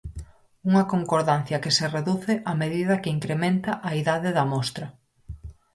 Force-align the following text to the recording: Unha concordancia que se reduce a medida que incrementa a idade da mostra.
Unha 0.69 0.83
concordancia 0.93 1.61
que 1.63 1.75
se 1.77 1.85
reduce 1.97 2.33
a 2.51 2.53
medida 2.61 2.99
que 3.01 3.13
incrementa 3.17 3.71
a 3.89 3.91
idade 4.01 4.29
da 4.37 4.45
mostra. 4.53 4.87